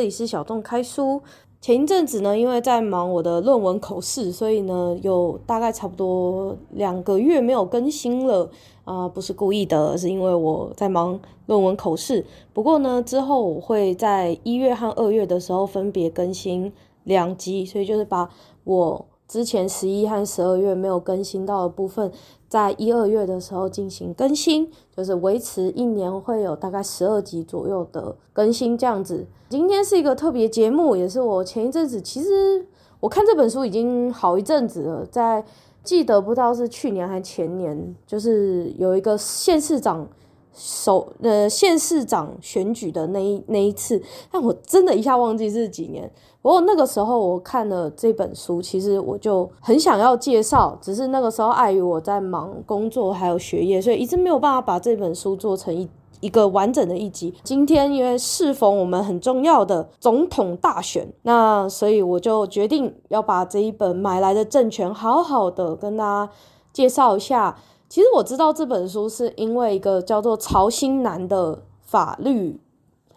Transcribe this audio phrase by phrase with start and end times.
[0.00, 1.20] 这里是小众开书。
[1.60, 8.50] 前一阵子呢，因为在忙我的论文口试，所以呢，有大概差不多两个月没有更新了
[8.84, 12.24] 啊，不是故意的，是因为我在忙论文口试。
[12.54, 16.72] 不过呢，之后我会在一月和二月的时候分别更新
[17.04, 18.30] 两集，所以就是把
[18.64, 22.10] 我之前十一和十二月没有更新到的部分，
[22.48, 29.26] 在一二月的时候进行更新，就是维持一年会有大概十二集左右的更新这样子。
[29.48, 32.66] 今天是一个特别节目，也是我前一阵子，其实
[33.00, 35.42] 我看这本书已经好一阵子了，在
[35.82, 40.06] 记得不知道是去年还前年，就是有一个县市长。
[40.52, 46.10] 首呃县市长选举的那一那一次，但我真的一下忘记是几年。
[46.42, 55.88] 不过那个时候我看了这本书，其实我就很想要介绍，只是那个时候碍于我在忙工作还有学业，所以一直没有办法把这本书做成一
[56.20, 57.34] 一个完整的一集。
[57.44, 66.32] 今天因为适逢我们很重要的总统大选，那所以我就决定要把这一本买来的政权好好的跟大家
[66.72, 67.58] 介绍一下。
[67.88, 72.60] 其实我知道这本书是因为一个叫做曹新南的法律，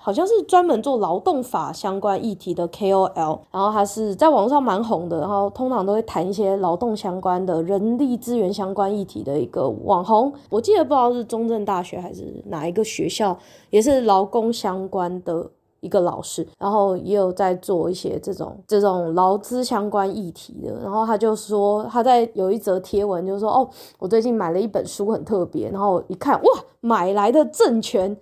[0.04, 10.34] 好像是专门做劳动法相关议题的 KOL，然后他是在网上蛮红的，然后通常都会谈一些劳动相关的、人力资源相关议题的一个网红。
[10.50, 13.38] 我记得不知道是中正大学还是哪一个学校，
[13.70, 15.50] 也是劳工相关的。
[15.80, 28.16] 一个老师，然后也有在做一些这种这种劳资相关议题的，然后他就说他在有一则贴文，就说哦，我最近买了一本书，很特别，然后一看哇，买来的政权，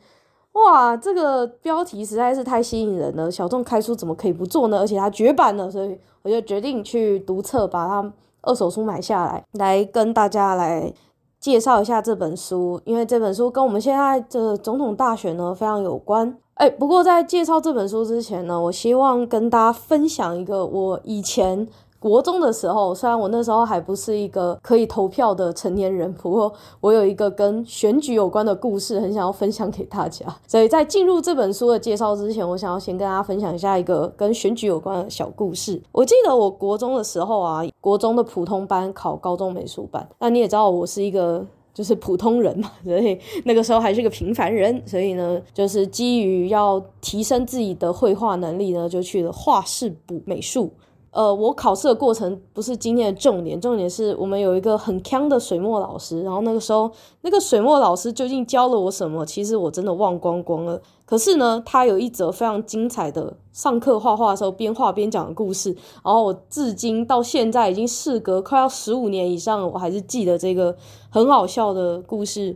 [0.54, 4.80] 哇，这个标题实在是太吸引人了，小众开书怎么可以不做呢？
[4.80, 10.94] 而且它绝版了，所以我就决定去读册，把它二手书买下来，来跟大家来
[11.40, 16.38] 介绍一下这本书，因为这本书跟我们现在的总统大选呢非常有关。
[16.56, 21.68] 哎，不过在介绍这本书之前呢，我希望跟大家分享一个我以前
[22.02, 30.26] 国中的时候，虽然我那时候还不是一个可以投票的成年人，不过我有一个跟选举有关的故事，很想要分享给大家。
[30.48, 35.80] 所以在进入这本书的介绍之前，我想要先跟大家分享一下一个跟选举有关的小故事。
[35.92, 41.46] 我记得我国中的时候啊，国中的普通班考高中美术班，那你也知道我是一个。
[41.74, 50.70] 就是普通人嘛，所以那个时候还是个平凡人，所以呢，就是基于要提升自己的绘画能力呢，就去了画室补美术。
[51.12, 56.90] 呃，我考试的过程不是今天的重点，重点是我们有一个很强的水墨老师，然后那个时候
[57.20, 60.82] 那个水墨老师究竟教了我什么，其实我真的忘光光了。
[61.06, 70.74] 可是呢，他有一则非常精彩的上课画画的时候边画边讲的故事，然后我至今到现在已经事隔快要十五年以上，我还是记得这个
[71.10, 72.56] 很好笑的故事。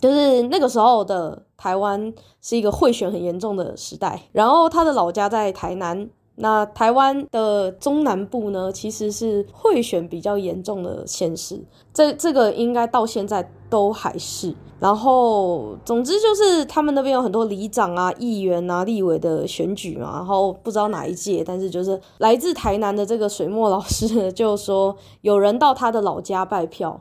[0.00, 6.08] 就是那个时候的台湾是一个贿选很严重的时代，然后他的老家在台南。
[6.40, 11.60] 那台湾的中南部呢，其实是贿选比较严重的县市，
[11.92, 14.54] 这这个应该到现在都还是。
[14.78, 20.12] 然后，总之就是他们那边有很多里长啊、议员啊、立委的选举嘛。
[20.14, 26.98] 然后不知道哪一届，但是就是来自台南的这个水墨老师就说，有人到他的老家拜票，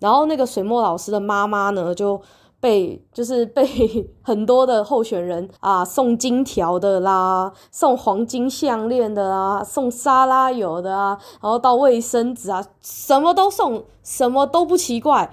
[0.00, 2.20] 然后那个水墨老师的妈妈呢就。
[2.60, 3.64] 被 就是被
[4.22, 15.30] 很多的候选人啊送金条的啦，送黄金项链的啦，送沙拉油的啊，然后到卫生纸啊，什么都送，什么都不奇怪，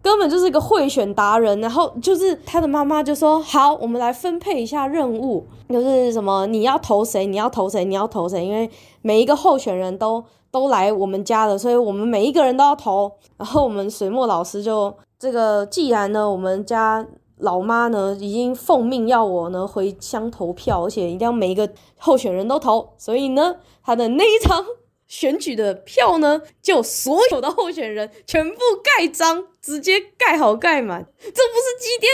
[0.00, 1.60] 根本就是一个贿选达人。
[1.60, 8.70] 然后就是他的妈妈就说：“好，我们来分配一下任务，就是什么你要投谁，你要投谁，你要投谁，因为
[9.02, 14.94] 每一个候选人都都来我们家了，所以我们每一个人都要投。”然后我们水墨老师就。
[15.18, 17.06] 这个既然呢，我们家
[17.38, 24.64] 老妈呢已经奉命要我呢回乡投票，而且一定要每一个候选人都投，所以呢，他的那一场
[25.08, 32.12] 选举的票呢，就所有的候选人全部盖章，直接盖好盖满，这不是集点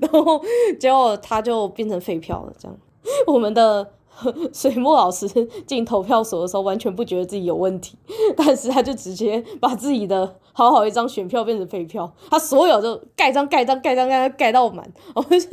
[0.00, 0.44] 卡， 然后
[0.78, 2.76] 结果他就变成废票了，这样，
[3.26, 3.94] 我们的。
[4.52, 5.26] 水墨老师
[5.66, 7.96] 进投票所的时候，完全不觉得自己有问题，
[8.36, 15.48] 但是他就直接把自己的好好一张选票变成废票，他所有就盖章盖章盖章盖章盖到满，我是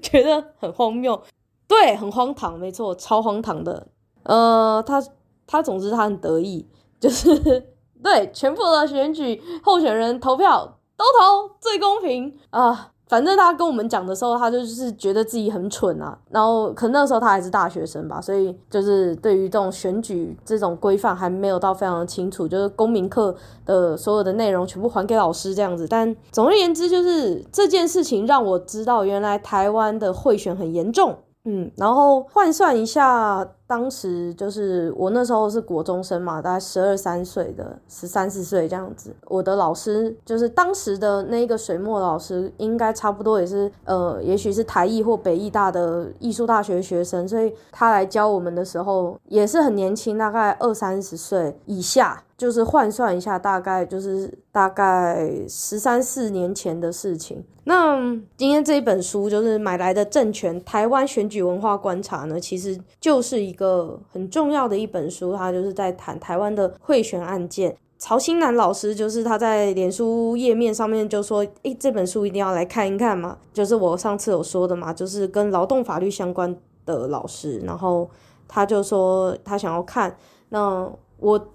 [0.00, 1.22] 觉得很荒谬，
[1.66, 3.88] 对，很荒唐，没错，超荒唐的。
[4.24, 5.02] 呃，他
[5.46, 6.68] 他总之他很得意，
[7.00, 7.72] 就是
[8.02, 12.91] 对全部的选举候选人投票都投最公平啊。
[13.12, 16.18] 反正他跟我们讲的时候，他就是觉得自己很蠢啊。
[16.30, 23.36] 然后可能那时候他还是大学生吧，所以就是对于这种选举这种规范还没有到非常的清楚，就是公民课
[23.66, 25.86] 的所有的内容全部还给老师这样子。
[25.86, 31.18] 但总而言之，就是这件事情让我知道，原来台湾的贿选很严重。
[31.44, 39.12] 嗯，然后换算一下，当时就是我那时候是国中生嘛，大概十二三岁的，十三四岁这样子。
[39.26, 52.22] 我的老师就是当时的那个水墨老师，应该差不多也是呃，也许是台艺或北艺大的艺术大学学生，所以他来教我们的时候也是很年轻，大概二三十岁以下。
[52.42, 57.40] 就是换算一下，大概就是大概十三四年前的事情。
[57.62, 57.96] 那
[58.36, 67.76] 今天这一本书就是买来的政权台湾选举文化观察呢，其实就是一个很重要的一本书，它就是在谈台湾的贿选案件。
[67.96, 78.10] 曹新南老师就是他在脸书页面上面就说：“诶，这本书一定要来看一看嘛。”就是我上次有说的嘛，就是跟劳动法律相关的老师，然后
[78.48, 80.16] 他就说他想要看。
[80.48, 80.90] 那
[81.20, 81.46] 我。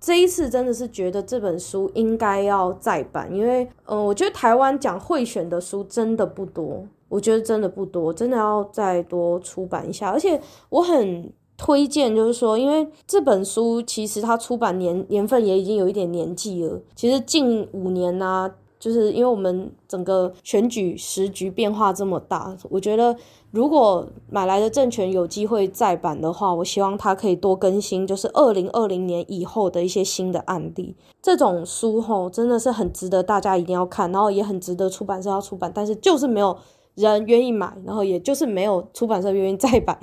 [0.00, 10.10] 这一次真的是觉得这本书应该要再版，因为，嗯、我觉得台湾讲贿选的书真的不多，我觉得真的不多，真的要再多出版一下。
[10.10, 18.54] 而且我很推荐，就是说，因为这本书其实它出版年年份也已经有一点年纪了，其实近五年啊。
[18.78, 23.16] 就是因为我们整个选举时局变化这么大，我觉得
[23.50, 30.94] 如果买来的政权有机会再版的话，我希望它可以多更新，就是二零二零年以后的一些新的案例。
[31.20, 36.56] 这种书吼真的是很值得大家一定要看，然后也很值得出版社要出版，但是就是没有
[36.94, 39.98] 人愿意买，然后也就是没有出版社愿意再版，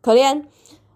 [0.00, 0.44] 可怜。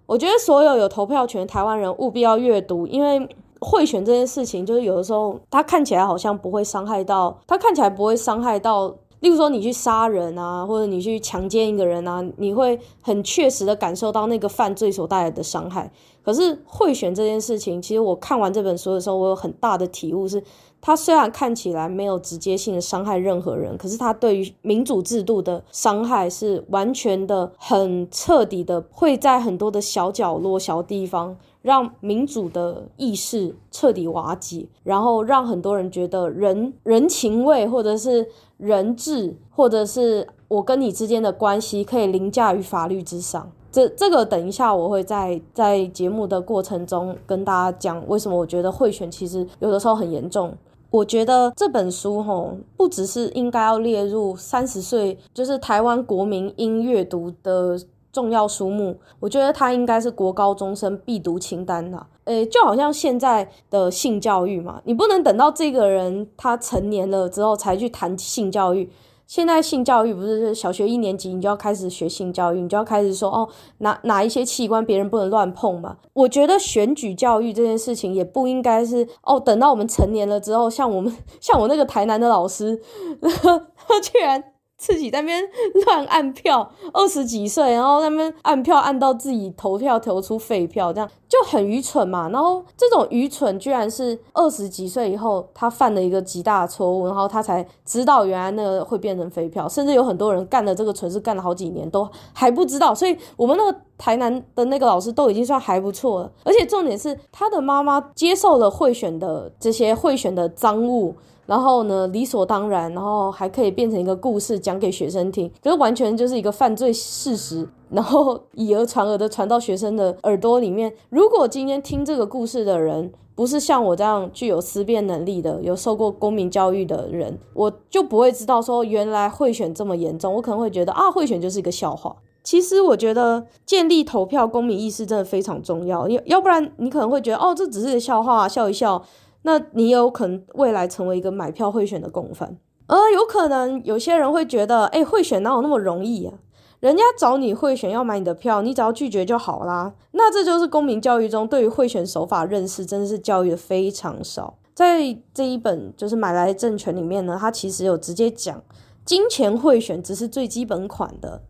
[0.07, 3.29] 我觉得所有有投票权的台湾人务必要阅读，因为。
[3.63, 8.89] 贿选这件事情，就是有的时候，它看起来好像不会伤害到，它看起来不会伤害到，
[9.21, 15.91] 例如说你去杀人啊，或者你去强奸一个人啊，你会很确实的感受到那个犯罪所带来的伤害。
[16.25, 20.43] 可是贿选这件事情，其实我看完这本书的时候，我有很大的体悟是，
[20.81, 31.37] 它虽然看起来没有直接性的伤害任何人，可是它对于民主制度的伤害是完全的、很彻底的，会在很多的小角落、小地方。
[31.63, 38.27] 让民主的意识彻底瓦解，然后让很多人觉得人人情味，或者是
[38.57, 43.51] 人治，或者是我跟你之间的关系可以凌驾于法律之上。
[43.71, 50.53] 这这个等一下我会在在节目的过程中跟大家讲为什么我觉得贿选其实有的时候很严重。
[50.91, 57.79] 我觉得这本书吼不只是应该要列入三十岁就是台湾国民应阅读的。
[58.13, 62.07] 重要书目，我觉得它应该是国高中生必读清单的。
[62.25, 68.91] 诶，就好像现在的性教育嘛，你不能等到这个人他成年了之后才去谈性教育。
[69.27, 73.49] 现在性教育不是小学一年级你就要开始学性教育，你就要开始说哦，
[73.79, 75.97] 哪哪一些器官别人不能乱碰嘛。
[76.13, 82.79] 我觉得选举教育这件事情也不应该是哦，等到我们成年了之后，像我们像我那个台南的老师，
[83.23, 84.52] 他居然。
[84.83, 85.41] 自己在那边
[85.87, 92.29] 乱按票， 二十几岁，然后在那边按票按到自己投票投出废票，这样就很愚蠢嘛。
[92.31, 102.93] 然后这种愚蠢居然是二十几岁以后他犯了一个极大的错误，然后他才知道原来那个会变成废票，甚至有很多人干了这个蠢事干了好几年都还不知道。
[102.93, 111.15] 所以我们那个台南的那个老师都已经算还不错了，而且重点是他的妈妈接受了贿选的这些贿选的赃物。
[111.53, 120.91] 然后呢，理所当然，然后还可以变成一个故事讲给学生听，就是完全就是一个犯罪事实，然后以讹传讹的传到学生的耳朵里面。
[121.11, 130.33] 如果今天听这个故事的人不是像我这样具有思辨能力的，有受过公民教育的人，我就不会知道说原来贿选这么严重。
[130.33, 132.17] 我可能会觉得啊，贿选就是一个笑话。
[132.43, 139.03] 其实我觉得建立投票公民意识真的非常重要，要要不然你可能会觉得哦，这只是笑话，笑一笑。
[139.43, 142.57] 那你有可能未来成为一个买票贿选的共犯，
[142.87, 146.35] 而有可能有些人会觉得，哎，贿选哪有那么容易啊？
[146.81, 149.95] 人家找你贿选要买你的票，你只要拒绝就好啦。
[150.13, 154.59] 那这就是公民教育中对于贿选手法认识真的是教育的非常少。
[154.75, 158.63] 在这一本就是买来政权里面呢，它其实有直接讲，
[159.05, 161.43] 金钱贿选只是最基本款的。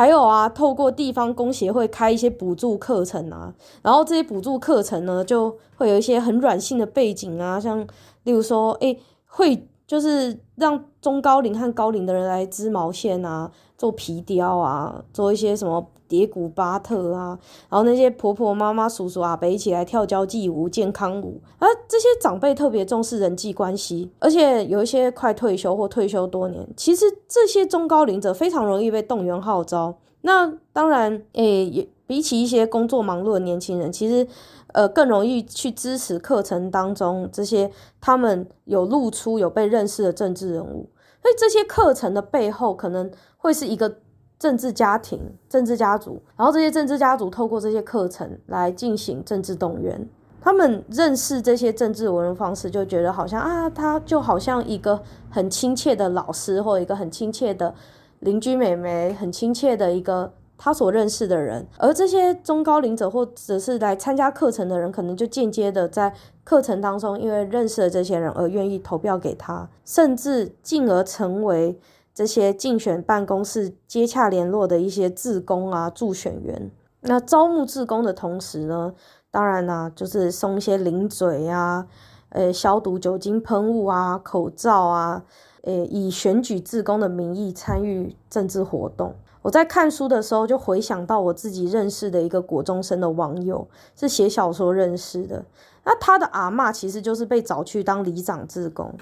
[0.00, 3.52] 还有啊，透过地方工协会开一些补助课程啊，
[3.82, 7.86] 然后这些补助课程呢，就会有一些很软性的背景啊，像
[8.22, 15.84] 例如说，诶，会就是让中高龄和高龄的人来织毛线啊，做皮雕啊，做一些什么。
[16.06, 29.96] 叠古巴特啊，然后那些婆婆妈妈、叔叔阿伯一起来跳交际舞、健康舞，而这些长辈特别重视人际关系，而且有一些快退休或退休多年，其实这些中高龄者非常容易被动员号召。
[30.22, 34.26] 那当然，诶、也比起一些工作忙碌的年轻人，其实
[34.72, 40.90] 呃更容易去支持课程当中这些他们有露出、有被认识的政治人物。
[41.22, 43.98] 所以这些课程的背后，可能会是一个。
[44.40, 50.08] 政治家庭、政治家族，然后这些政治家族透过这些课程来进行政治动员。
[50.40, 57.74] 他们认识这些政治文人方式，就觉得好像啊，他就好像一个很亲切的老师，或一个很亲切的
[58.20, 61.66] 邻居妹妹，很亲切的一个他所认识的人。
[61.78, 66.12] 而这些中高龄者或者是来参加课程的人，可能就间接的在
[66.44, 71.80] 课程当中，因为认识了这些人而愿意投票给他，甚至进而成为
[72.14, 76.70] 这些竞选办公室接洽联络的一些志工啊、助选员。
[77.00, 78.92] 那招募志工的同时呢，
[79.30, 81.86] 当然啦、就是送一些零嘴啊，
[82.28, 85.24] 呃，消毒酒精喷雾啊，口罩啊，
[85.62, 89.14] 呃，以选举志工的名义参与政治活动。
[89.42, 93.66] 我在看书的时候，就回想到我自己认识的一个国中生的网友，
[93.96, 95.44] 是写小说认识的。
[95.84, 98.94] 那他的阿嬷其实就是被找去当里长志工。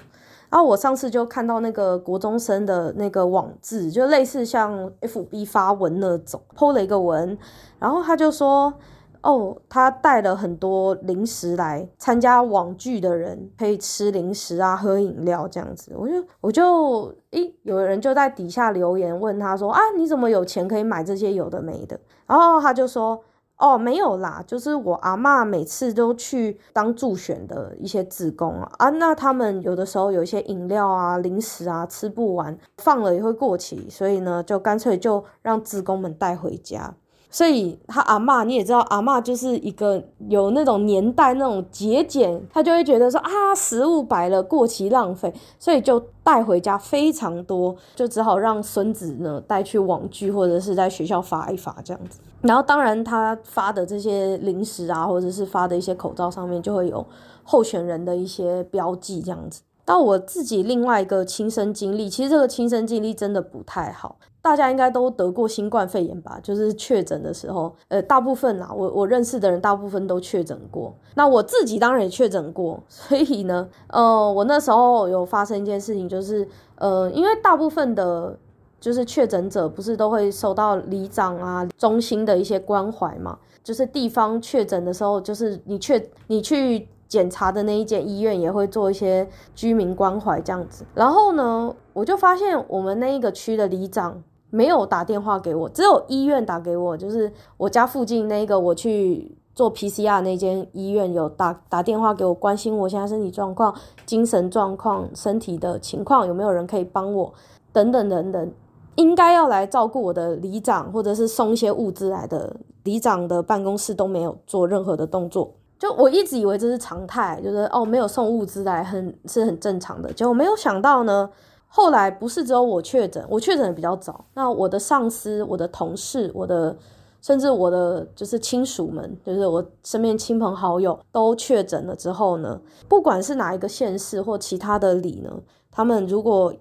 [0.49, 7.37] 然后我上次就看到那个国中生的那个网志，就类似像 FB 发文那种，po 了一个文，
[7.79, 8.73] 然后他就说。
[9.21, 15.91] 哦，他带了很多零食来参加网聚的人，可以吃零食啊，喝饮料这样子。
[15.95, 21.99] 我就我就诶，有人就在底下留言问他说啊，你怎么有钱可以买这些有的没的？
[22.25, 23.21] 然后他就说
[23.57, 36.95] 哦，没有啦，就是我阿嬷每次都去当助选的一些职工啊啊，那他们有的时候有一些饮料啊、零食啊吃不完，放了也会过期，所以呢，就干脆就让职工们带回家。
[37.31, 52.19] 所以他阿嬷，你也知道，阿嬷就是一个有那种年代那种节俭，他就会觉得说啊，食物摆了过期浪费，所以就带回家非常多，就只好让孙子呢带去网剧或者是在学校发一发这样子。
[52.41, 57.05] 然后当然他发的这些零食啊，或者是发的一些口罩上面就会有
[57.43, 59.61] 候选人的一些标记这样子。
[59.89, 64.19] 到我自己另外一个亲身经历，其实这个亲身经历真的不太好。
[64.39, 66.39] 大家应该都得过新冠肺炎吧？
[66.43, 70.95] 就是确诊的时候，呃，大部分啦，我我认识的人大部分都确诊过。
[71.15, 78.37] 那我自己当然也确诊过，所以呢，呃，我那时候有发生一件事情，就是呃，因为大部分的，
[78.79, 83.39] 就是确诊者不是都会受到里长啊、中心的一些关怀嘛？
[83.63, 90.85] 就是地方确诊的时候，就是你确你去检查的那一间医院也会做一些居民关怀这样子。
[90.95, 94.23] 然后呢，我就发现我们那一个区的里长。
[94.51, 103.71] 没有打电话给我，只有医院打给我，就是我家附近那个我去做 PCR 那间医院有打打电话给我，关心我现在身体状况、
[104.07, 107.31] 精神状况、身体的情况，有没有人可以帮我，
[107.71, 108.51] 等等等等。
[108.95, 121.29] 应该要来照顾我的里长或者是送一些物资来的里长的办公室都没有做任何的动作，就我一直以为这是常态，就是哦没有送物资来很是很正常的，结果没有想到呢。
[121.71, 124.25] 后来不是只有我确诊，我确诊的比较早。
[124.33, 126.75] 那我的上司、我的同事、我的
[127.21, 135.31] 甚至我的就是亲属们，就是我身边亲朋好友都确诊了之后呢，不管是哪一个县市或其他的里呢，
[135.69, 136.51] 他们如果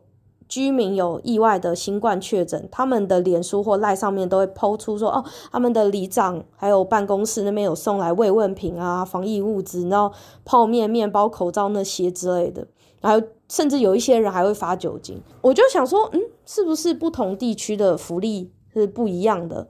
[0.49, 10.15] 居民有意外的新冠确诊，他们的脸书或赖上面都会抛出说哦，他们的里长还有办公室那边有送来慰问品啊、防疫物资，然后
[10.45, 12.67] 泡面、面包、口罩那些之类的。
[13.01, 19.69] 然后甚至有一些人还会发酒精，我就想说，嗯，是不是不同地区的福利是不一样的？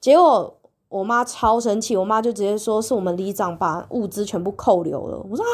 [0.00, 0.56] 结果
[0.88, 5.18] 我妈超生气，我妈就直接说是我们里长把物资全部扣留了。
[5.30, 5.50] 我说哈，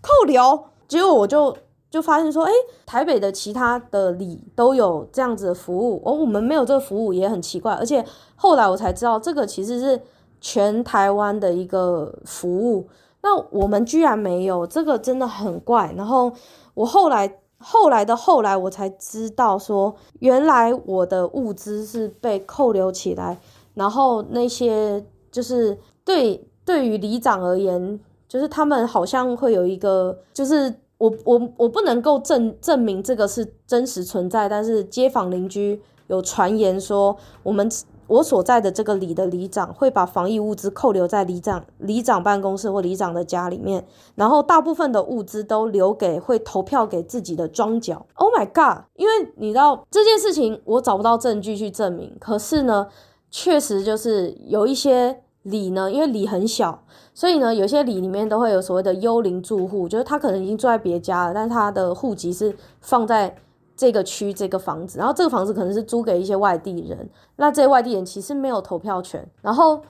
[0.00, 0.64] 扣留？
[0.88, 1.56] 结果我就
[1.96, 2.52] 就发现说，哎，
[2.84, 7.72] 台北的其他的里都有这样子的服务，而、哦、我们没有这个服务也很奇怪。
[7.72, 9.98] 而且后来我才知道，这个其实是
[10.42, 12.86] 全台湾的一个服务。
[13.22, 15.92] 那我们居然没有，这个真的很怪。
[15.96, 16.30] 然后
[16.74, 23.38] 我后来后来的后来，我才知道说，原来我的物资是被扣留起来。
[23.72, 27.98] 然后那些就是对对于里长而言，
[28.28, 37.70] 就是他们好像会有一个，就是我我我不能够证证明这个是真实存在，但是街坊邻居有传言说我们。
[38.08, 43.84] 我所在的这个里的里长会把防疫物资扣留在里长里长办公室或里长的家里面，
[44.14, 48.06] 然后大部分的物资都留给会投票给自己的庄脚。
[48.14, 48.84] Oh my god！
[48.94, 52.16] 因为你知道这件事情，我找不到证据去证明。
[52.20, 52.86] 可是呢，
[53.28, 63.36] 确实就是有一些里呢，因为里很小，所以呢，有些里里面都会有所谓的幽灵住户，就是他可能已经住在别家了，但是他的户籍是放在。
[63.78, 69.82] 这个区这个房子，然后这个房子可能是租给一些外地人，那这些外地人其实没有投票权，然后，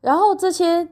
[0.00, 0.88] 然后这些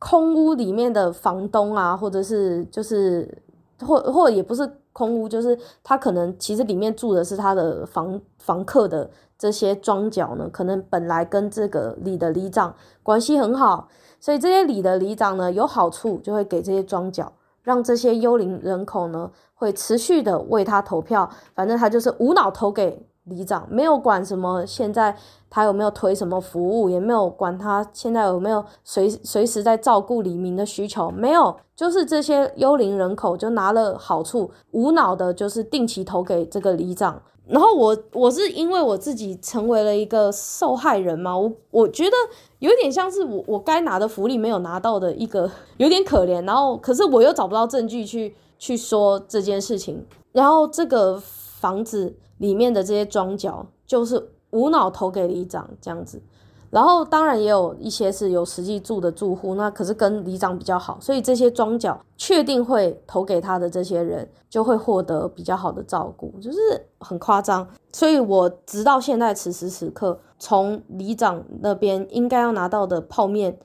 [0.00, 3.40] 空屋里面的房东啊，或者是就是
[3.80, 13.88] 或或也不是空屋，就是他可能其实里面住的是他的房房客的这些庄脚呢，可能本来跟这个里的里长关系很好，
[14.20, 17.32] 所以这些里的里长呢有好处就会给这些庄脚，
[17.62, 23.06] 让这些幽灵人口呢会持续的为他投票，反正他就是无脑投给。
[23.30, 25.16] 里长没有管什么，现在
[25.48, 37.22] 他有没有推什么服务，也没有管他现在有没有随随时在照顾里民的需求，没有，就是这些幽灵人口就拿了好处，无脑的，就是定期投给这个里长。
[37.46, 42.12] 然后我我是因为我自己成为了一个受害人嘛，我我觉得
[42.60, 46.46] 有点像是我我该拿的福利没有拿到的一个，有点可怜。
[46.46, 51.20] 然后可是我又找不到证据去去说这件事情，然后这个
[51.60, 52.16] 房子。
[52.40, 56.22] 里面的这些庄脚就是无脑投给里长这样子，
[56.70, 66.58] 然后当然也有一些是有实际住的住户，那可是跟里长比较好，所以这些庄脚确定会投给他的这些人就会获得比较好的照顾，就是
[66.98, 67.68] 很夸张。
[67.92, 73.58] 所以我直到现在此时此刻，从里长那边应该要拿到的泡面，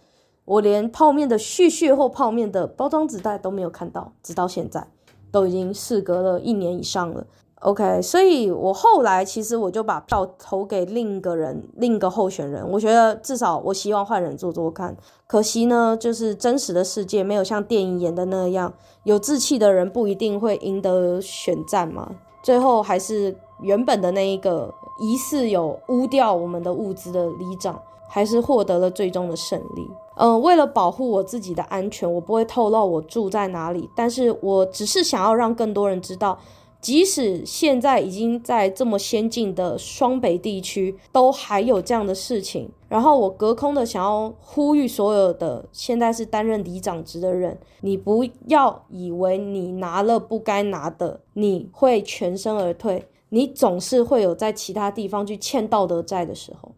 [0.43, 4.85] 我连泡面的续续或泡面的包装纸袋都没有看到，直到现在
[5.31, 7.25] 都已经事隔了一年以上了。
[7.61, 12.69] OK，所以我后来其实我就把票投给另一个人，另一个候选人。
[12.69, 14.95] 我觉得至少我希望换人做做看。
[15.25, 18.71] 可惜呢，就是真实的世界没有像电影演的那样，
[19.03, 22.11] 有志气的人不一定会赢得选战嘛。
[22.43, 29.89] 最后还是原本的那一个疑似有污掉我们的物资的里长，还是获得了最终的胜利。
[30.17, 36.37] 嗯、为了保护我自己的安全，我不会透露我住在哪里，但是我只是想要让更多人知道。
[36.85, 42.69] 即使现在已经在这么先进的双北地区，都还有这样的事情。
[42.87, 53.07] 然后我隔空的想要呼吁所有的现在是担任里长职的人，你不要以为你拿了不该拿的，你会全身而退。
[53.29, 56.75] 你总是会有在其他地方去欠道德债的时候。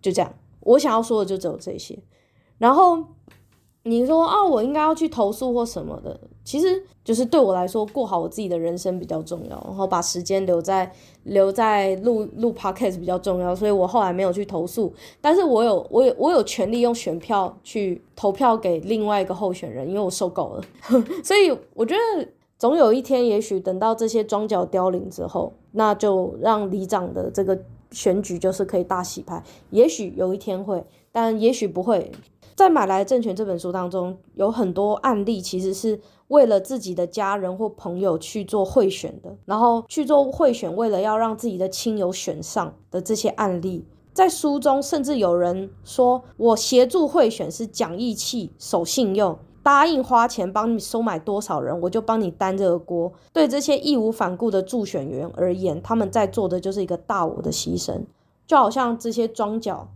[0.00, 1.98] 就这样，我想要说的就只有这些。
[2.56, 3.04] 然后。
[3.82, 10.90] 你说啊，我应该要去投诉或什么的，其实就是对我来说，过好我自己的人生比较重要，然后把时间留在
[11.22, 20.64] 留在录录 podcast 比较重要，所以我后来没有去投诉，但是我有我有我有权利用选票去投票给另外一个候选人，因为我受够了，
[21.22, 27.56] 所以我觉得总有一天，也许等到这些庄脚凋零之后，那就让里长的这个
[27.92, 32.10] 选举就是可以大洗牌，也许有一天会，但也许不会。
[32.56, 35.98] 在《买来政权》这本书当中，有很多案例，其实是
[36.30, 58.02] 为了自己的家人或朋友去做贿选的，然后去做贿选，为了要让自己的亲友选上的这些案例，在书中甚至有人说：“我协助贿选是讲义气、守信用，答应花钱帮你收买多少人，我就帮你担这个锅。”对这些义无反顾的助选员而言，他们在做的就是一个大我的牺牲，
[58.46, 59.88] 就好像这些庄脚。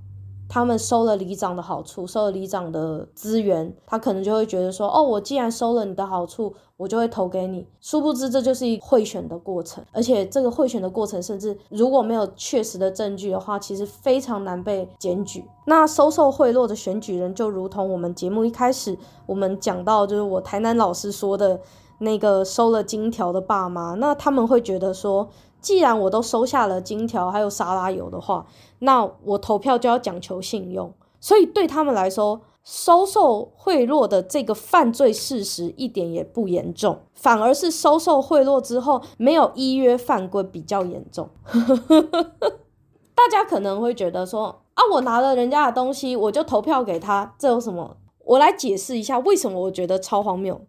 [0.49, 15.45] 他们收了里长的好处，收了里长的资源，他可能就会觉得说：“哦，我既然收了你的好处，我就会投给你。”殊不知，这就是一贿选的过程，而且这个贿选的过程，甚至如果没有确实的证据的话，其实非常难被检举。
[15.67, 21.61] 那收受贿赂的选举人，就如同我们节目一开始我们讲到，就是我台南老师说的
[21.99, 25.29] 那个收了金条的爸妈，那他们会觉得说。
[25.61, 28.45] 既然我都收下了金条还有沙拉油的话，
[28.85, 30.93] 那我投票就要讲求信用。
[31.21, 41.29] 所以对他们来说，收受贿赂的这个犯罪事实一点也不严重，反而是收受贿赂之后没有依约犯规比较严重。
[43.15, 47.97] 大家可能会觉得说啊，我拿了人家的东西，我就投票给他，这有什么？
[48.25, 50.61] 我来解释一下为什么我觉得超荒谬。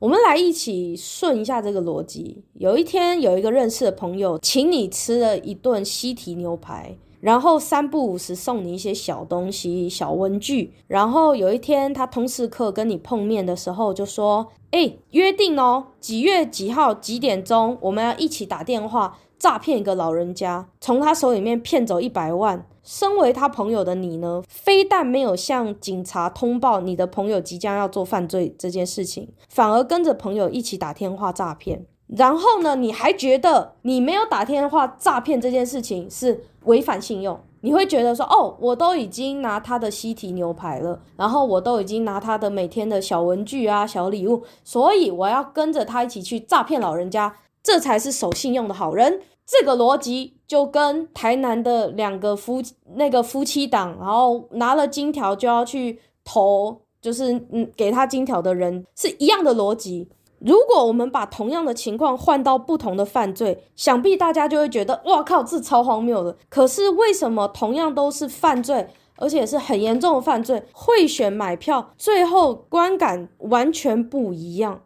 [0.00, 2.44] 我们来一起顺一下这个逻辑。
[2.54, 10.72] 有一天，有一个认识的朋友请你吃了一顿西提牛排，然后三不五时送你一些小东西、小文具。
[10.86, 31.84] 然后有一天，他通识课跟你碰面的时候就说：“哎，约定哦，几月几号几点钟，我们要一起打电话诈骗一个老人家，从他手里面骗走一百万。”身为他朋友的你呢，非但没有向警察通报你的朋友即将要做犯罪这件事情，反而跟着朋友一起打电话诈骗。
[32.16, 37.38] 然后呢，你还觉得你没有打电话诈骗这件事情是违反信用？
[37.62, 49.20] 你会觉得说，哦，我都已经拿他的西提牛排了，然后我都已经拿他的每天的小文具啊、小礼物，所以我要跟着他一起去诈骗老人家，这才是守信用的好人。
[49.46, 52.62] 这个逻辑就跟台南的两个夫
[52.94, 60.08] 那个夫妻档，然后拿了金条就要去投，就是嗯给他金条的人是一样的逻辑。
[60.40, 66.36] 如果我们把同样的情况换到不同的犯罪，想必大家就会觉得，哇靠，这超荒谬的。
[66.48, 74.82] 可是为什么同样都是犯罪，而且是很严重的犯罪，贿选买票最后观感完全不一样？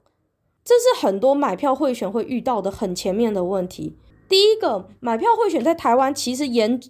[0.65, 3.97] 这是很多买票贿选会遇到的很前面的问题。
[4.29, 6.81] 第一个，买票贿选在台湾其实严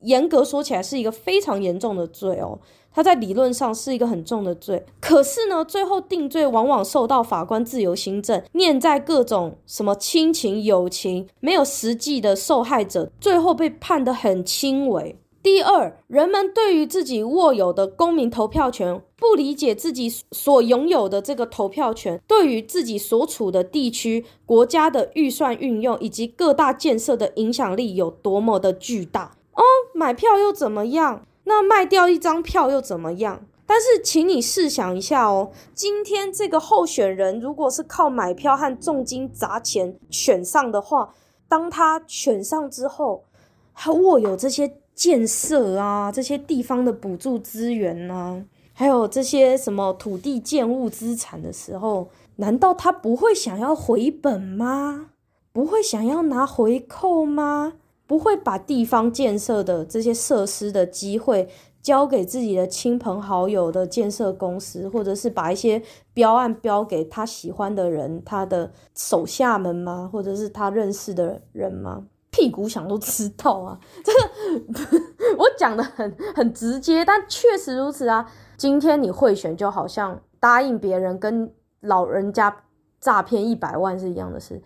[0.00, 2.60] 严格说起来是一个非常严重的罪哦。
[2.94, 15.18] 他在理论上是一个很重的罪，可是呢，最后定罪往往受到法官自由心证，念在各种什么亲情、友情，没有实际的受害者，最后被判得很轻微。
[15.42, 31.26] 第二，人们对于自己握有的公民投票权，不理解自己所拥有的这个投票权，对于自己所处的地区、国家的预算运用以及各大建设的影响力有多么的巨大哦，买票又怎么样？
[31.44, 33.46] 那卖掉一张票又怎么样？
[33.66, 41.14] 但是，请你试想一下哦，今天这个候选人如果是靠买票和重金砸钱选上的话，
[41.48, 43.24] 当他选上之后，
[43.74, 55.10] 他握有这些建设啊，这些地方的补助资源啊，还有这些什么土地建物资产的时候，难道他不会想要回本吗？
[55.52, 57.74] 不会想要拿回扣吗？
[58.14, 61.48] 不会把地方建设的这些设施的机会
[61.82, 70.08] 交给自己的亲朋好友的建设公司，或者是把一些标案标给他喜欢的人、他的手下们吗？
[70.12, 72.04] 或者是他认识的人吗？
[72.30, 73.80] 屁股想都知道啊！
[74.04, 74.12] 这
[74.86, 75.04] 个
[75.36, 78.30] 我讲的很很直接，但确实如此啊。
[78.56, 82.56] 今天你贿选，就好像答应别人跟老人家
[83.00, 84.62] 诈骗一百万是一样的事。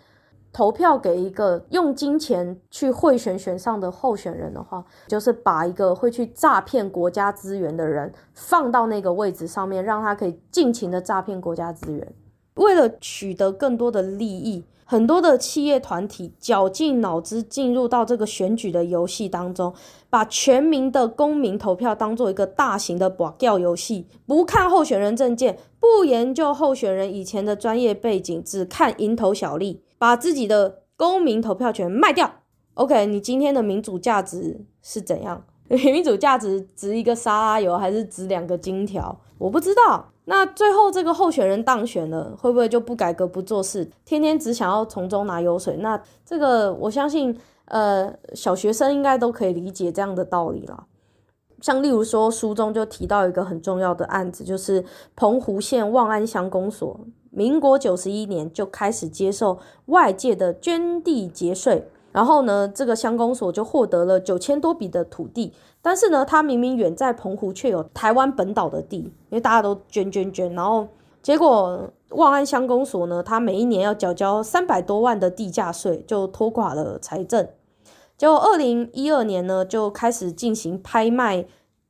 [0.58, 12.12] 投票给一个用金钱去贿选选上的候选人的话，就是把一个会去诈骗国家资源的人放到那个位置上面，让他可以尽情的诈骗国家资源。
[12.54, 19.72] 为了取得更多的利益，很多的企业团体绞尽脑汁进入到这个选举的游戏当中，
[20.10, 29.84] 把全民的公民投票当做一个大型的博弈游戏，不看候选人证件，不研究候选人以前的专业背景，只看蝇头小利。
[29.98, 32.30] 把自己的公民投票权卖掉
[32.74, 33.06] ，OK？
[33.06, 35.44] 你今天的民主价值是怎样？
[35.68, 39.20] 民主价值值一个沙拉油，还是值两个金条？
[39.36, 40.06] 我不知道。
[40.24, 45.76] 那最后这个候选人当选了，会不会就不改革不做事，天天只想要从中拿油水？
[45.78, 50.86] 那这个我相信，呃，小学生应该都可以理解这样的道理了。
[51.60, 54.84] 像例如说，书中就提到一个很重要的案子，就是
[55.16, 57.00] 澎湖县望安乡公所。
[57.30, 65.52] 民国九十一年就开始接受外界的捐地节税，然后呢，这个乡公所就获得了九千多笔的土地。
[65.82, 70.52] 但是呢，他明明远在澎湖，却有台湾本岛的地，因为大家都捐捐捐。
[70.54, 70.86] 然后
[71.22, 77.46] 结果望安乡公所呢，他每一年要缴交三百多万的地价税，就拖垮了财政。
[78.18, 81.46] 结果二零一二年呢，就开始进行拍卖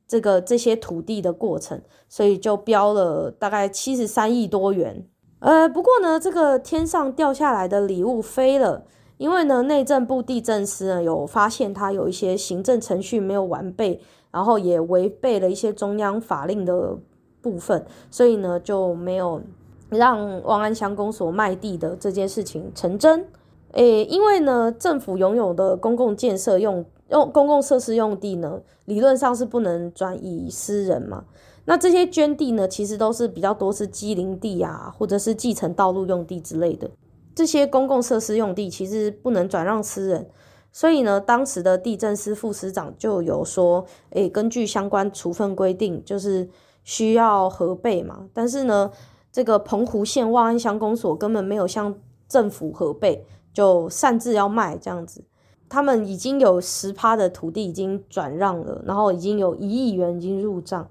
[0.07, 5.05] 这个这些土地的过程，所以就标了大概七十三亿多元。
[5.39, 8.85] 呃，不过呢，这个天上掉下来的礼物飞了，
[9.17, 16.95] 因为呢，内政部地政司呢有发现它有一些行政程序没有完备，然后也违背了一些中央法令的
[17.41, 19.41] 部分，所以呢就没有
[19.89, 23.25] 让望安乡公所卖地的这件事情成真。
[23.73, 31.25] 诶，因为呢，政府拥有的公共建设用用公共设施用地呢，理论上是不能转移私人嘛。
[31.65, 36.89] 那这些捐地呢，其实都是比较多是机零地啊，或者是继承道路用地之类的。
[37.35, 40.27] 这些公共设施用地其实不能转让私人，
[40.71, 46.49] 所以呢，当时的地政司副司长就有说，诶，根据相关处分规定，就是
[46.83, 48.27] 需要核备嘛。
[48.33, 48.91] 但是呢，
[49.31, 51.95] 这个澎湖县望安乡公所根本没有向
[52.27, 55.23] 政府核备，就擅自要卖这样子。
[55.67, 60.89] 他们已经有十趴的土地已经转让了，然后已经有一亿元已经入账。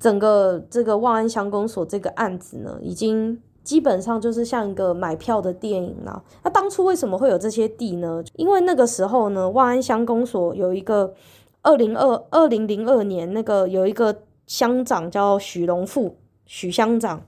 [0.00, 6.22] 整个这个望安乡公所这个案子呢，已经基本上就是像一个买票的电影了。
[6.42, 8.22] 那当初为什么会有这些地呢？
[8.34, 11.14] 因为那个时候呢，望安乡公所有一个
[11.62, 17.26] 二零二二零零二年那个有一个乡长叫许荣富，许乡长，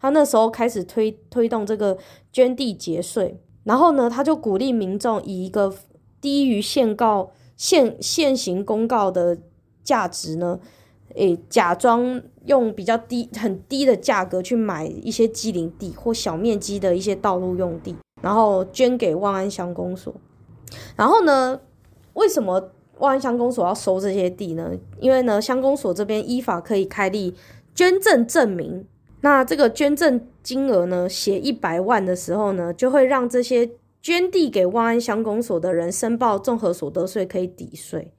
[0.00, 1.98] 他那时候开始推推动这个
[2.32, 5.74] 捐地节税，然后呢，他就鼓励民众以一个
[6.20, 9.38] 低于限告现现行公告的
[9.82, 10.60] 价值呢。
[11.14, 20.12] 诶，假装用比较低、很低的价格去买一些机零地或小面积的一些道路用地，然后捐给万安乡公所。
[20.96, 21.60] 然后呢，
[22.14, 24.72] 为什么万安乡公所要收这些地呢？
[24.98, 27.32] 因为呢，乡公所这边依法可以开立
[27.76, 28.84] 捐赠证明，
[29.24, 33.70] 那这个捐赠金额呢，写一百万的时候呢，就会让这些
[34.02, 38.12] 捐递给万安乡公所的人申报综合所得税可以抵税。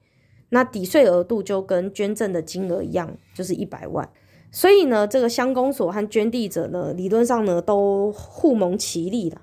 [0.48, 4.08] 那抵税额度就跟捐赠的金额一样，就是一百万。
[4.50, 9.42] 所以呢，这个乡公所和捐递者呢，理论上呢都互蒙其利了。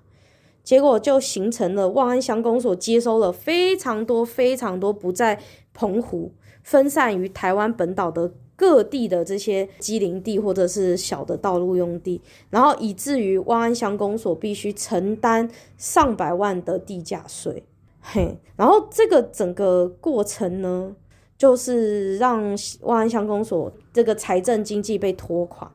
[0.66, 5.40] 结果就形成了万安乡公所接收了非常多、非常多不在
[5.74, 17.66] 澎湖、分散于台湾本岛的各地的这些机灵地或者是小的道路用地，然后以至于万安乡公所必须承担上百万的地价税。
[18.00, 20.96] 嘿，然后这个整个过程呢，
[21.38, 25.70] 就是让万安乡公所这个财政经济被拖垮，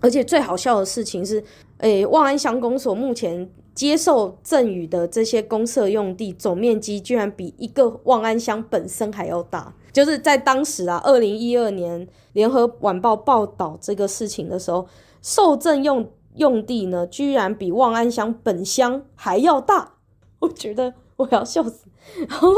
[0.00, 1.44] 而且最好笑的事情是，
[1.78, 9.74] 诶，万安乡公所目前接受赠与的这些公社用地总面积，居然比一个万安乡本身还要大。
[9.94, 14.86] 就是在当时啊，二零一二年联合晚报报道这个事情的时候，
[15.22, 19.94] 受赠用用地呢，居然比万安乡本乡还要大，
[20.40, 20.92] 我觉得。
[21.16, 21.86] 我要笑死，
[22.28, 22.48] 然后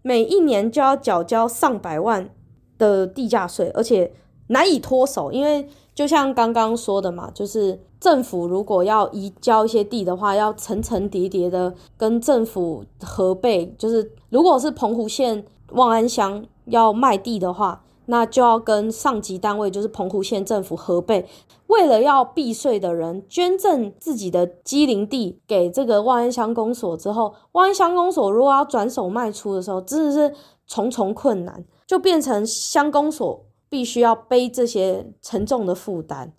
[0.00, 2.30] 每一年就要缴交上百万
[2.78, 4.10] 的地价税，而且
[4.46, 17.84] 难以脱手，因为就像刚刚说的嘛，就是政府如果要移交一些地的话，要层层叠叠的跟政府核备，就是如果是澎湖县万安乡要卖地的话。
[18.06, 21.24] 那就要跟上级单位，就是澎湖县政府核备，
[21.68, 30.34] 为了要避税的人捐赠自己的基林地给这个万安乡公所之后，万安乡公所如果要转手卖出的时候，真的是
[30.66, 36.32] 重重困难，就变成乡公所必须要背这些沉重的负担，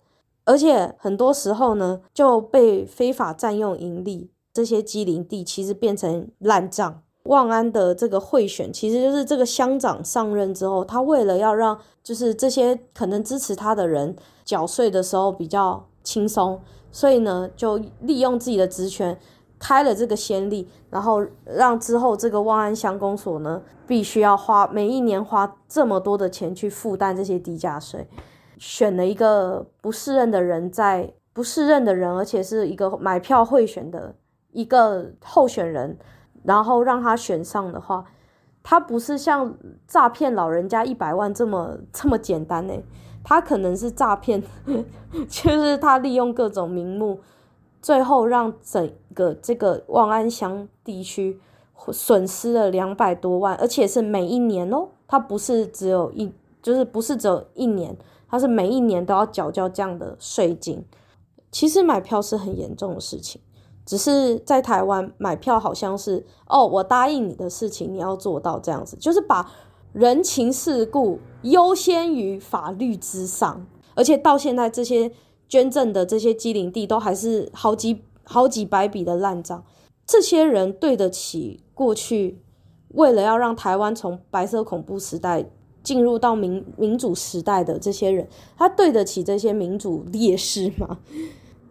[0.44, 7.03] 而且很多时候呢就被非法占用营利，这些基林地其实变成烂账。
[7.24, 16.60] 万安的这个贿选，其实就是这个乡长上任之后，他为了要让就是这些可能支持他的人缴税的时候比较轻松，
[16.92, 19.18] 所以呢，就利用自己的职权
[19.58, 28.06] 开了这个先例，然后让之后这个万安乡公所呢，必须要花每一年花这么多的钱去负担这些低价税，
[28.58, 34.14] 选了一个不适任的人在不适任的人，而且是一个买票贿选的
[34.52, 35.98] 一个候选人。
[36.44, 38.04] 然后让他选上的话，
[38.62, 39.52] 他不是像
[39.88, 42.74] 诈骗老人家一百万这么这么简单呢？
[43.24, 44.42] 他可能是诈骗，
[45.28, 47.20] 就是他利用各种名目，
[47.80, 51.40] 最后让整个这个万安乡地区
[51.90, 56.30] 损失了两百多万，而且是每一年哦，他不是只有一，
[56.62, 57.96] 就是不是只有一年，
[58.28, 60.84] 他是每一年都要缴交这样的税金。
[61.50, 63.40] 其实买票是很严重的事情。
[63.86, 69.50] 只是在台湾买票好像是哦，我答应你的事情你要做到这样子，就是把
[69.92, 75.12] 人情世故优先于法律之上，而且到现在这些
[75.48, 79.62] 捐赠的这些机灵地都还是好几好几百笔的烂账，
[80.06, 82.40] 这些人对得起过去
[82.88, 85.44] 为了要让台湾从白色恐怖时代
[85.82, 90.98] 进入到民民主时代的这些人，他对得起这些民主烈士吗？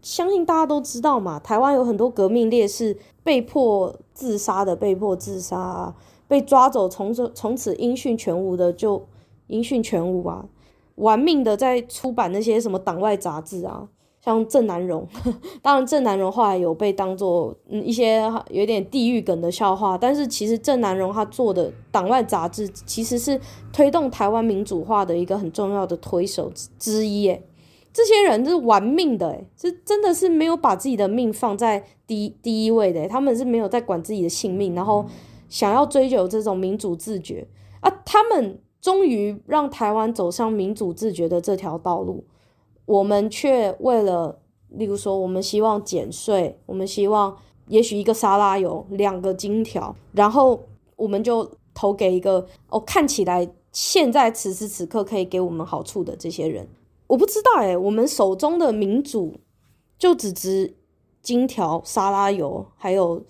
[0.03, 5.95] 相信大家都知道嘛，台湾有很多革命烈士被迫自杀的，被迫自杀啊，
[6.27, 9.07] 被抓走从此从此音讯全无的就
[9.47, 10.45] 音讯全无啊，
[10.95, 13.87] 玩命的在出版那些什么党外杂志啊，
[14.21, 15.07] 像郑南榕，
[15.63, 23.39] 当然郑南榕后来有被当做一些有点地狱梗的笑话，但是其实郑南榕他做的党外杂志其实是
[23.71, 27.41] 推动台湾民主化的一个很重要的推手之一耶。
[27.93, 35.05] 这些人是玩命的，诶，是真的是没有把自己的命放在第一第一位的，他们是没有在管自己的性命，然后
[35.47, 37.47] 想要追求这种民主自觉
[37.81, 42.23] 啊，他们终于让台湾走上民主自觉的这条道路，
[42.85, 50.63] 我们却为了，例如说，我们希望减税，我们希望也许一个沙拉油两个金条，然后
[50.95, 56.67] 我们就投给一个哦，看起来现在此时此刻可以给我们好处的这些人。
[57.13, 59.35] 我不知道哎，我们手中的民主
[59.99, 60.75] 就只值
[61.21, 63.23] 金条、沙拉油，还有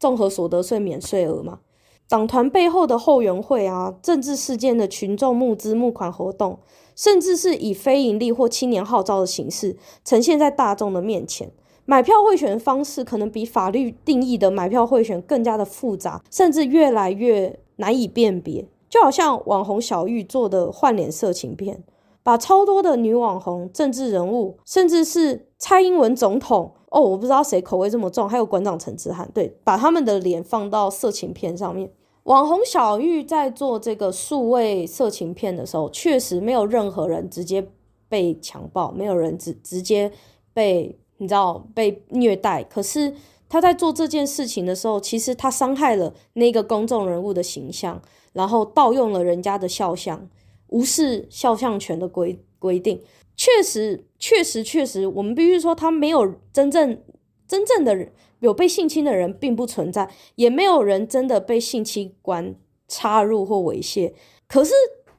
[0.00, 1.60] 综合所得税免税额吗？
[2.08, 6.60] 党团背后的后援会啊，政治事件的群众募资募款活动，
[6.94, 11.52] 甚至是以非营利或青年号召的形式呈现在大众的面前。
[11.84, 18.66] 买票贿选的方式可能比法律定义的买票贿选更加的复杂，甚至越来越难以辨别。
[18.88, 21.84] 就好像网红小玉做的换脸色情片。
[22.26, 31.88] 把超多的女网红、政治人物，甚至是蔡英文总统哦，我不知道谁口味这么重，还有馆长陈志汉，对，把他们的脸放到色情片上面。
[32.24, 37.64] 网红小玉在做这个数位色情片的时候，确实没有任何人直接
[38.08, 40.10] 被强暴，没有人直直接
[40.52, 42.64] 被你知道被虐待。
[42.64, 43.14] 可是
[43.48, 50.28] 他在做这件事情的时候，其实他伤害了那个公众人物的形象，然后盗用了人家的肖像，
[50.68, 53.02] 无视肖像权的规规定。
[53.36, 57.02] 确实，确实，确实，我们必须说，他没有真正
[57.46, 62.54] 真正的人有被性侵的人并不存在，也没有人真的被性器官
[62.88, 64.14] 插入或猥亵。
[64.48, 64.72] 可是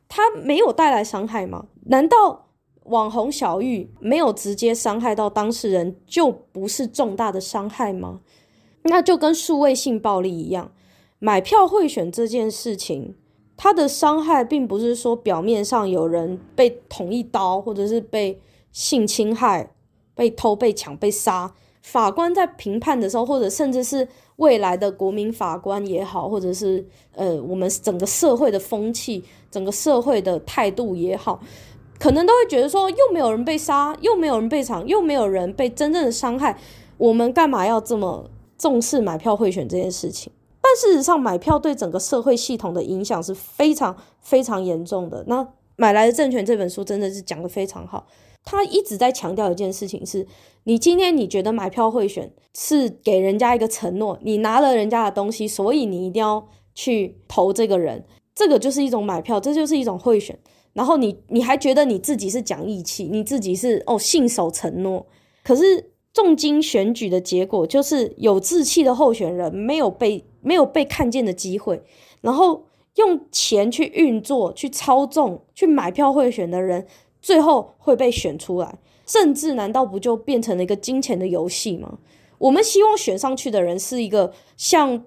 [0.07, 1.67] 他没有带来伤害吗？
[1.86, 2.49] 难道
[2.86, 8.21] 网红小玉没有直接伤害到当事人，就不是重大的伤害吗？
[8.83, 10.71] 那就跟数位性暴力一样，
[11.19, 13.15] 买票贿选这件事情。
[13.57, 18.39] 他的伤害并不是说表面上有人被捅一刀，或者是被
[18.71, 19.71] 性侵害、
[20.13, 21.53] 被偷、被抢、被杀。
[21.81, 31.39] 法官在评判的时候，或者甚至是未来的国民法官也好，或者是呃我们整个社会的风气、整个社会的态度也好，
[31.97, 36.59] 可能都会觉得说，又没有人被杀，又没有人被抢，又没有人被真正的伤害，
[36.97, 40.31] 我们干嘛要这么重视买票贿选这件事情？
[40.67, 45.23] 但事实上，买票对整个社会系统的影响是非常非常严重的。
[45.27, 45.41] 那
[45.77, 48.06] 《买来的政权》这本书真的是讲得非常好，
[48.43, 50.27] 他一直在强调一件事情是：
[50.65, 58.03] 你今天你觉得买票贿选是给人家一个承诺，你拿了人家的东西，所以你一定要去投这个人，
[58.36, 60.38] 这个就是一种买票，这就是一种贿选。
[60.73, 65.08] 然后你你还觉得你自己是讲义气，你自己是哦信守承诺，
[65.45, 70.25] 可是重金选举的结果就是有志气的候选人没有被。
[70.39, 71.84] 没有被看见的机会，
[72.21, 72.63] 然后
[72.95, 76.88] 用钱去运作、去操纵、去买票贿选的人，
[77.21, 78.77] 最后会被选出来。
[79.06, 81.97] 政治难道不就变成了一个金钱的游戏吗？
[82.38, 85.03] 我们希望选上去的人是一个像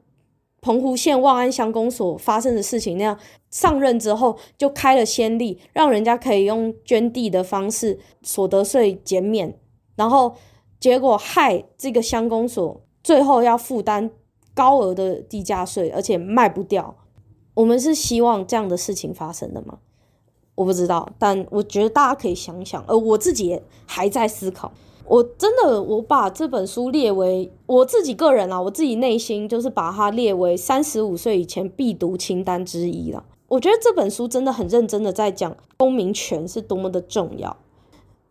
[0.61, 3.19] 澎湖县望安乡公所发生的事情那样，
[3.51, 9.59] 上任之后就开了先例，让人家可以用捐地的方式所得税减免，
[9.97, 10.37] 然后
[10.81, 14.11] 结果害这个乡公所最后要负担。
[14.53, 16.97] 高额的地价税，而且卖不掉。
[17.55, 19.79] 我们是希望这样的事情发生的吗？
[20.57, 22.85] 我不知道，但我觉得大家可以想想。
[22.87, 24.73] 而我自己也还在思考。
[25.07, 33.25] 我真的，我把这本书列为我自己个人啊，我自己内心就是把它列为三十五岁以前必读清单之一了。
[33.49, 37.57] 我觉得这本书真的很认真的在讲公民权是多么的重要。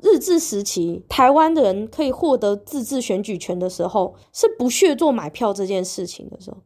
[0.02, 6.58] 日治时期，台湾的人可以获得自治选举权的时候，是不屑做买票这件事情的时候。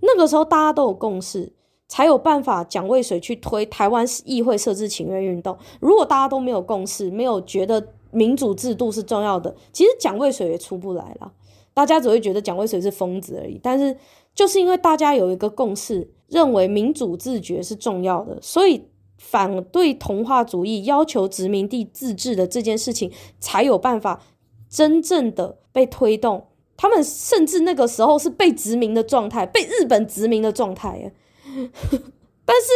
[0.00, 1.52] 那个时候大家都有共识，
[1.88, 5.58] 才有办法蒋渭水去推台湾议会设置请愿运动。
[5.78, 11.30] 如果大家都没有共识，没有觉得民主制度是重要的，其实蒋渭水也出不来了。
[11.74, 13.60] 大家只会觉得蒋渭水是疯子而已。
[13.62, 13.94] 但是
[14.34, 18.84] 就是因为大家有一个共识，认为民主自觉是重要的，所以。
[19.20, 24.22] 反对同化主义，要求殖民地自治的这件事情，才有办法
[24.68, 26.46] 真正的被推动。
[26.76, 31.12] 他们甚至那个时候是被殖民的状态，被日本殖民的状态。
[32.46, 32.68] 但是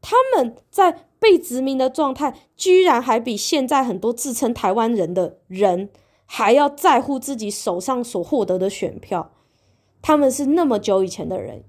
[0.00, 5.88] 他们在被殖民的状态，居然还比现在很多自称台湾人的人
[6.26, 9.30] 还要在乎自己手上所获得的选票。
[10.02, 11.62] 他们是那么久以前的人。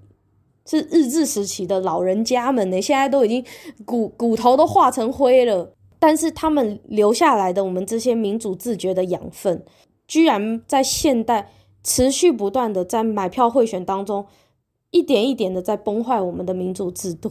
[0.66, 3.44] 是日治时期的老人家们呢，现在都已经
[3.84, 9.62] 骨骨头都化成灰了，但是他们留下来的我们这些民主自觉的养分，
[10.08, 11.50] 居然在现代
[11.82, 14.24] 持续不断的在买票贿选当中，
[14.90, 17.30] 一点一点的在崩坏我们的民主制度。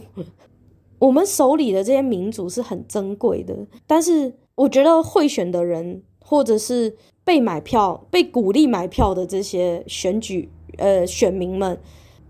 [1.00, 3.54] 我们手里的这些民主是很珍贵的，
[3.86, 11.76] 但是我觉得贿选的人，或者是被买票、被鼓励买票的这些选举呃选民们。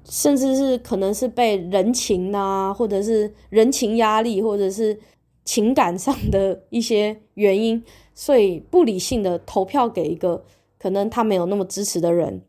[0.04, 4.98] 甚至是可能是被人情啊，或者是人情压力，或者是
[5.44, 7.82] 情感上的一些原因，
[8.14, 10.44] 所以不理性的投票给一个
[10.78, 12.42] 可能他没有那么支持的人，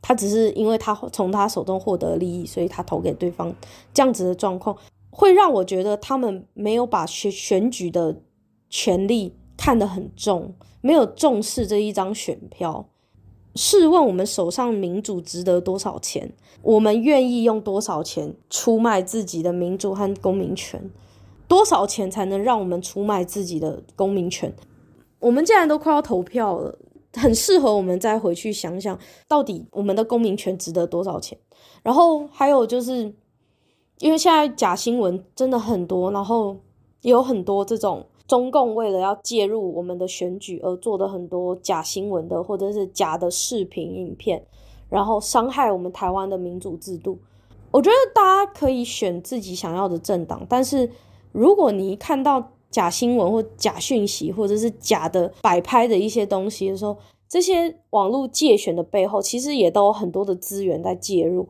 [0.00, 3.54] 他只是因为他从他手中获得利益，所以他投给对方。
[3.94, 4.76] 这样子的状况
[5.10, 8.22] 会让我觉得他们没有把选选举的
[8.68, 12.88] 权利看得很重，没有重视这一张选票。
[13.54, 16.32] 试问我们手上民主值得多少钱？
[16.62, 20.90] 我们愿意用多少钱出卖自己的民主和公民权？
[21.46, 24.54] 多少钱才能让我们出卖自己的公民权？
[25.18, 26.78] 我们既然都快要投票了，
[27.14, 28.98] 很适合我们再回去想想，
[29.28, 31.36] 到底我们的公民权值得多少钱？
[31.82, 33.14] 然后还有就是，
[33.98, 36.56] 因为现在假新闻真的很多，然后
[37.02, 38.06] 也有很多这种。
[38.32, 44.42] 中共为了要介入我们的选举而做的很多假新闻的，或者是假的视频影片，
[44.88, 47.18] 然后伤害我们台湾的民主制度。
[47.70, 50.88] 我觉得大家可以选自己想要的政党，但是
[51.32, 56.96] 如果你看到假新闻或假讯息，或者是假的摆拍的一些东西的时候，
[57.28, 61.46] 这些网络介选的背后，其实也都有很多的资源在介入。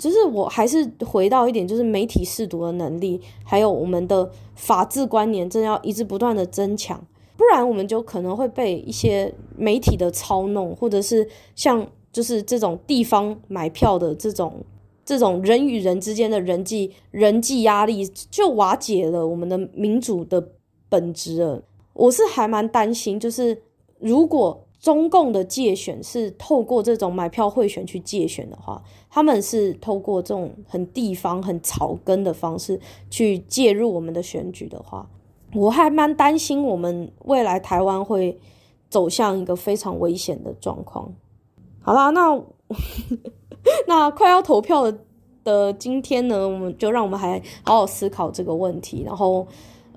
[0.00, 6.98] 只是我还是回到一点，就是媒体试读的能力，还有我们的法治观念，真要一直不断的增强，
[7.36, 14.64] 不然我们就可能会被一些媒体的操弄，或者是像就是这种地方买票的这种
[15.04, 20.48] 这种人与人之间的人际人际压力，就瓦解了我们的民主的
[20.88, 21.62] 本质了。
[21.92, 23.60] 我是还蛮担心，就是
[23.98, 24.64] 如果。
[24.80, 35.06] 中共的介选是透过这种买票贿选去介选的话，他们是透过这种很地方、很草根的方式去介入我们的选举的话，
[35.54, 38.40] 我还蛮担心我们未来台湾会
[38.88, 41.12] 走向一个非常危险的状况。
[41.82, 42.42] 好啦，那
[43.86, 44.90] 那快要投票
[45.44, 49.46] 的今天呢，我们就让我们还好好思考这个问题，然后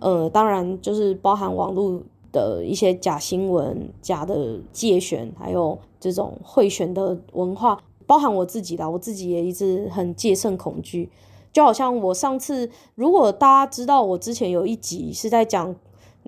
[0.02, 2.04] 呃，当然就是包含网络。
[2.34, 11.10] 的一些假新闻、假的借选，还有这种贿选的文化，包含我自己的，我自己也一直很戒慎恐惧。
[11.54, 15.76] 就好像我上次，如果大家知道我之前有一集是在讲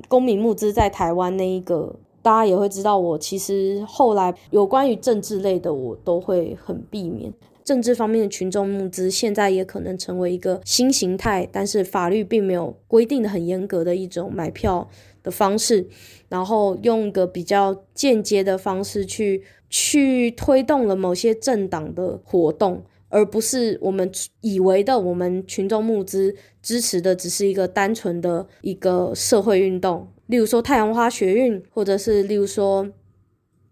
[0.07, 7.33] 公民募资在台湾那一个，大家也会知道我其实后来有关于政治类的，我都会很避免。
[7.63, 14.87] 政治方面的群众募资，现在也可能成为一个新形态，但是法律并没有规定的很严格的一种买票
[15.25, 15.85] 的方式，
[16.29, 24.09] 然后用一个比较间接的方式去去推动了某些政党的活动，而不是我们
[24.41, 32.87] 以为的我们群众募资支持的只是一个单纯的一个社会运动，例如说太阳花学运，或者是例如说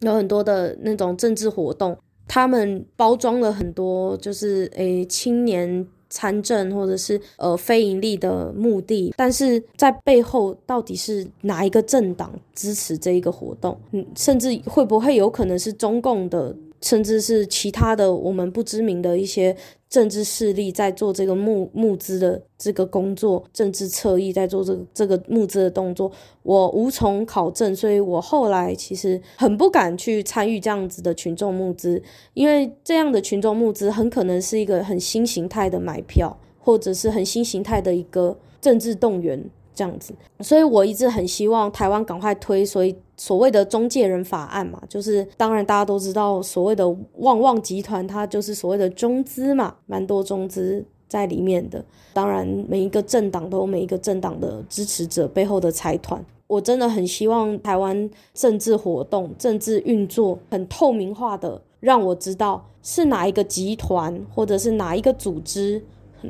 [0.01, 1.97] 有很多的那种政治活动。
[2.25, 13.75] 他们包装了很多，就是诶青年参政或者是呃非盈利的目的，但是在背后到底是哪一个政党支持这一个活动？
[13.91, 16.55] 嗯，甚至会不会有可能是中共的？
[16.83, 19.55] 甚至是其他的我们不知名的一些
[19.89, 26.11] 政治势力在做这个募募资的这个工作，政治侧翼在做这这个募资的动作，
[26.41, 32.03] 我无从考证，所以我后来其实很不敢去参与这样子的群众募资，
[32.33, 39.49] 因为这样的群众募资很可能是一个很新形态的买票，或者是很新形态的一个政治动员。
[39.75, 51.83] 这样子，所以我一直很希望台湾赶快推，所以所谓的中介人法案嘛，就是当然大家都知道，所谓的旺旺集团，它就是所谓的中资嘛，蛮多中资在里面的。
[52.13, 56.23] 当然，每一个政党都有每一个政党的支持者背后的财团。
[56.45, 65.81] 我真的很希望台湾政治活动、政治运作很透明化的，让我知道是哪一个集团，或者是哪一个组织，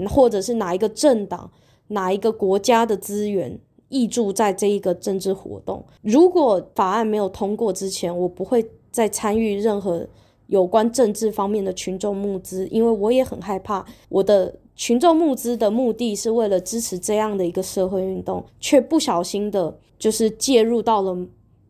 [0.10, 1.50] 或者是哪一个政党。
[1.94, 3.58] 哪一个国家的资源
[3.90, 5.84] 挹注在这一个政治活动？
[6.02, 10.06] 如果法案没有通过之前，我不会再参与任何
[10.48, 21.16] 有关政治方面的群众募资，因为我也很害怕我的群众募资的目的是为了支持这样的一个社会运动，却不小心的，就是介入到了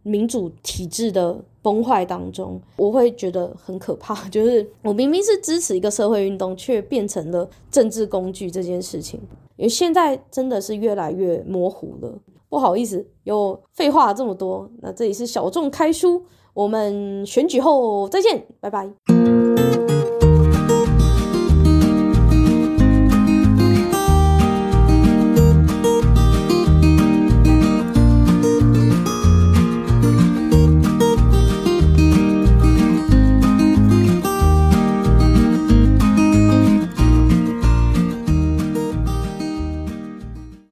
[0.03, 4.13] 民主体制的崩坏当中，我会觉得很可怕。
[4.29, 9.19] 就是我明明是支持一个社会运动，却变成了政治工具这件事情。
[9.55, 12.13] 因为现在真的是越来越模糊了，
[12.49, 14.69] 不好意思，又废话这么多。
[14.81, 20.02] 那这里是小众开书，我们选举后再见，拜拜。